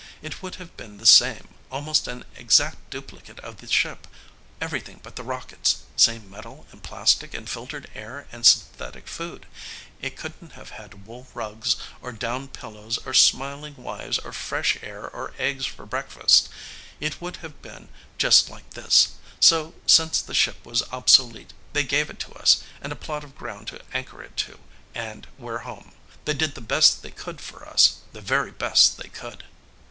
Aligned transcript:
"It 0.23 0.41
would 0.41 0.55
have 0.55 0.75
been 0.75 0.97
the 0.97 1.05
same, 1.05 1.49
almost 1.71 2.07
an 2.07 2.25
exact 2.35 2.89
duplicate 2.89 3.39
of 3.41 3.57
the 3.57 3.67
ship, 3.67 4.07
everything 4.59 4.99
but 5.03 5.15
the 5.15 5.21
rockets. 5.21 5.83
Same 5.95 6.27
metal 6.27 6.65
and 6.71 6.81
plastic 6.81 7.35
and 7.35 7.47
filtered 7.47 7.87
air 7.93 8.25
and 8.31 8.43
synthetic 8.43 9.07
food. 9.07 9.45
It 10.01 10.17
couldn't 10.17 10.53
have 10.53 10.71
had 10.71 11.05
wool 11.05 11.27
rugs 11.35 11.75
or 12.01 12.11
down 12.11 12.47
pillows 12.47 12.97
or 13.05 13.13
smiling 13.13 13.75
wives 13.75 14.17
or 14.17 14.33
fresh 14.33 14.75
air 14.81 15.07
or 15.07 15.35
eggs 15.37 15.67
for 15.67 15.85
breakfast. 15.85 16.49
It 16.99 17.21
would 17.21 17.37
have 17.45 17.61
been 17.61 17.89
just 18.17 18.49
like 18.49 18.71
this. 18.71 19.09
So, 19.39 19.75
since 19.85 20.19
the 20.19 20.33
ship 20.33 20.65
was 20.65 20.81
obsolete, 20.91 21.53
they 21.73 21.83
gave 21.83 22.09
it 22.09 22.17
to 22.21 22.33
us, 22.33 22.63
and 22.81 22.91
a 22.91 22.95
plot 22.95 23.23
of 23.23 23.37
ground 23.37 23.67
to 23.67 23.85
anchor 23.93 24.23
it 24.23 24.35
to, 24.37 24.57
and 24.95 25.27
we're 25.37 25.59
home. 25.59 25.91
They 26.25 26.33
did 26.33 26.55
the 26.55 26.59
best 26.61 27.03
they 27.03 27.11
could 27.11 27.39
for 27.39 27.67
us, 27.67 27.97
the 28.13 28.21
very 28.21 28.49
best 28.49 28.97
they 28.97 29.09
could." 29.09 29.43